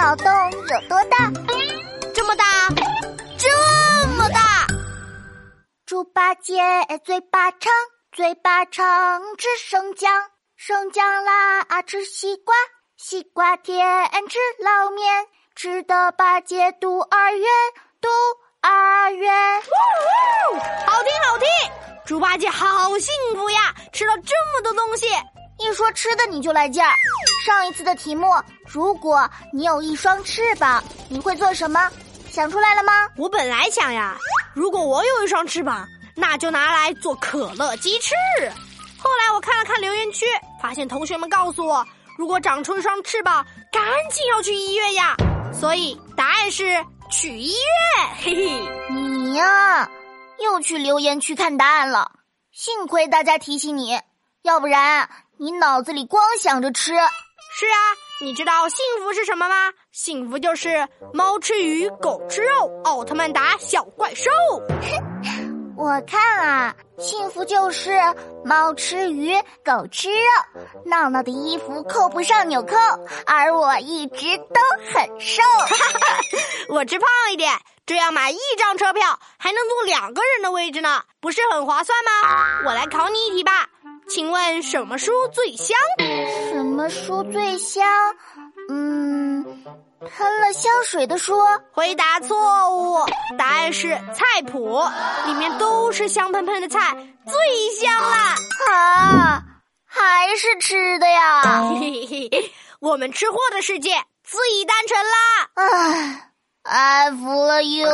[0.00, 1.30] 脑洞有多大？
[2.14, 2.44] 这么大，
[3.36, 4.66] 这么大。
[5.84, 6.58] 猪八戒
[7.04, 7.70] 嘴巴长，
[8.10, 10.10] 嘴巴长吃生姜，
[10.56, 12.54] 生姜啦吃西瓜，
[12.96, 17.46] 西瓜甜吃捞面，吃的八戒肚儿圆，
[18.00, 18.08] 肚
[18.62, 19.60] 儿圆。
[20.86, 21.46] 好听好听，
[22.06, 25.08] 猪八戒好幸福呀，吃了这么多东西。
[25.60, 26.90] 一说吃的你就来劲儿。
[27.44, 28.26] 上一次的题目，
[28.66, 31.90] 如果你有一双翅膀，你会做什么？
[32.30, 32.92] 想出来了吗？
[33.16, 34.16] 我本来想呀，
[34.54, 38.14] 如果我有一双翅膀，那就拿来做可乐鸡翅。
[38.98, 40.26] 后来我看了看留言区，
[40.62, 45.16] 发现同学们告诉我，如果长出一双翅膀，赶紧要去医院呀。
[45.52, 48.08] 所以答案是去医院。
[48.22, 49.90] 嘿嘿，你呀，
[50.38, 52.12] 又去留言区看答案了。
[52.52, 53.98] 幸亏大家提醒你，
[54.42, 55.08] 要不然。
[55.42, 57.78] 你脑子里光想着吃，是啊，
[58.20, 59.72] 你知道幸福是什么吗？
[59.90, 64.30] 幸福就是猫吃鱼，狗吃肉，奥特曼打小怪兽。
[65.78, 67.98] 我看啊，幸福就是
[68.44, 72.76] 猫吃鱼，狗吃肉，闹闹的衣服扣不上纽扣，
[73.24, 74.60] 而我一直都
[74.92, 75.40] 很瘦。
[76.68, 77.50] 我吃胖一点，
[77.86, 82.60] 这样买一张车票还能坐两个人的位置呢，不是很划算吗？
[82.66, 83.69] 我来考你一题吧。
[84.10, 85.76] 请问什么书最香？
[86.50, 87.86] 什么书最香？
[88.68, 89.44] 嗯，
[90.00, 91.40] 喷了香水的书。
[91.70, 92.36] 回答错
[92.76, 92.98] 误，
[93.38, 94.82] 答案是菜谱，
[95.26, 96.92] 里面都是香喷喷的菜，
[97.24, 97.34] 最
[97.78, 98.34] 香啦！
[98.68, 99.44] 啊，
[99.86, 101.70] 还是吃的呀？
[101.78, 103.92] 嘿嘿嘿，我们吃货的世界
[104.24, 105.50] 最单纯啦！
[106.64, 107.88] 唉，I love you。